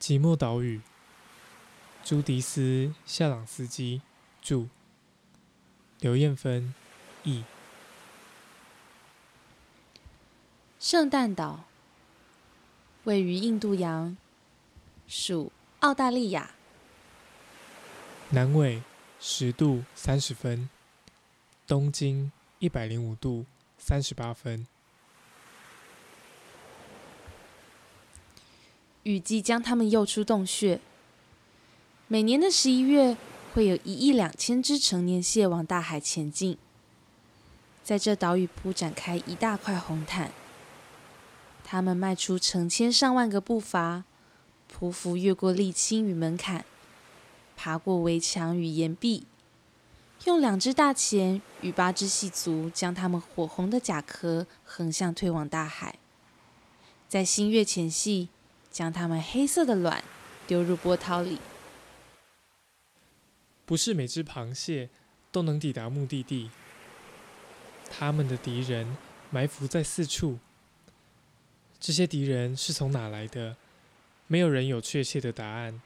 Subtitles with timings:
[0.00, 0.80] 即墨岛屿，
[2.02, 2.60] 朱迪斯·
[3.04, 4.00] 夏朗斯基
[4.40, 4.66] 著，
[5.98, 6.74] 刘艳芬
[7.22, 7.44] 译。
[10.80, 11.64] 圣诞岛
[13.04, 14.16] 位于印度洋，
[15.06, 16.52] 属澳大利亚，
[18.30, 18.82] 南纬
[19.20, 20.70] 十度三十分，
[21.66, 23.44] 东经一百零五度
[23.76, 24.66] 三十八分。
[29.04, 30.78] 雨季将它们诱出洞穴。
[32.06, 33.16] 每年的十一月，
[33.54, 36.58] 会有一亿两千只成年蟹往大海前进，
[37.82, 40.32] 在这岛屿铺展开一大块红毯。
[41.64, 44.04] 它们迈出成千上万个步伐，
[44.70, 46.66] 匍匐越过沥青与门槛，
[47.56, 49.24] 爬过围墙与岩壁，
[50.26, 55.94] 用两只大钳与八只细足将它们火红的甲壳横向推往大海。
[57.08, 58.28] 在新月前夕。
[58.70, 60.02] 将它们黑色的卵
[60.46, 61.38] 丢入波涛里。
[63.66, 64.88] 不是每只螃蟹
[65.30, 66.50] 都能抵达目的地，
[67.90, 68.96] 他们的敌人
[69.30, 70.38] 埋伏在四处。
[71.78, 73.56] 这些敌人是从哪来的？
[74.26, 75.80] 没有人有确切的答案。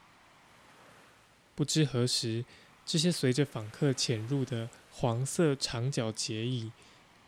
[1.55, 2.45] 不知何时，
[2.85, 6.73] 这些随着访客潜入的黄色长脚结蚁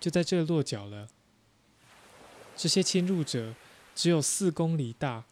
[0.00, 1.08] 就在这落脚了。
[2.56, 3.54] 这些侵入者
[3.94, 5.24] 只有四公里大。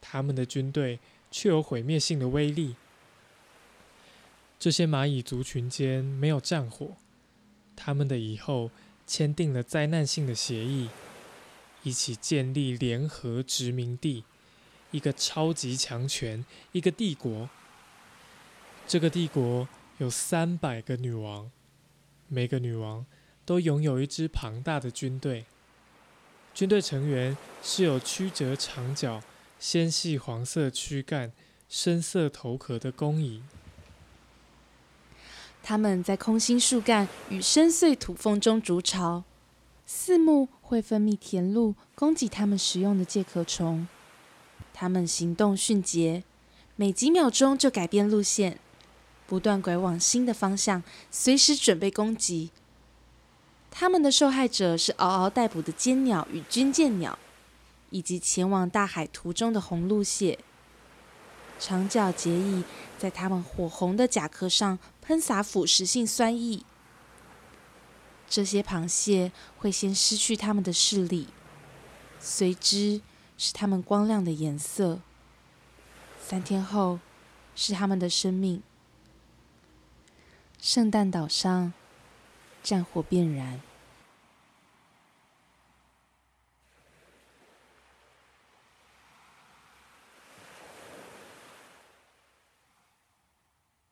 [0.00, 0.98] 他们的军队
[1.30, 2.76] 却有毁灭性的威力。
[4.58, 6.96] 这些蚂蚁族群间没有战火，
[7.74, 8.70] 他们的以后
[9.06, 10.90] 签订了灾难性的协议，
[11.82, 14.24] 一起建立联合殖民地，
[14.90, 17.48] 一个超级强权，一个帝国。
[18.86, 19.66] 这个帝国
[19.98, 21.50] 有三百个女王，
[22.28, 23.06] 每个女王
[23.46, 25.46] 都拥有一支庞大的军队，
[26.52, 29.22] 军队成员是有曲折长角。
[29.60, 31.32] 纤细黄色躯干、
[31.68, 33.42] 深色头壳的工蚁，
[35.62, 39.22] 它们在空心树干与深邃土缝中筑巢。
[39.84, 43.86] 四目会分泌甜露，供给它们食用的介壳虫。
[44.72, 46.24] 它们行动迅捷，
[46.76, 48.58] 每几秒钟就改变路线，
[49.26, 52.50] 不断拐往新的方向，随时准备攻击。
[53.70, 57.18] 它们的受害者是嗷嗷待哺的尖鸟与军舰鸟。
[57.90, 60.38] 以及前往大海途中的红鹿蟹、
[61.58, 62.64] 长脚结蚁，
[62.98, 66.64] 在它们火红的甲壳上喷洒腐蚀性酸液。
[68.28, 71.28] 这些螃蟹会先失去它们的视力，
[72.20, 73.00] 随之
[73.36, 75.00] 是它们光亮的颜色。
[76.20, 77.00] 三天后，
[77.56, 78.62] 是它们的生命。
[80.60, 81.72] 圣诞岛上，
[82.62, 83.60] 战火遍燃。